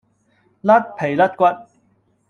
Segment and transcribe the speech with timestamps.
[0.63, 1.43] 甩皮甩骨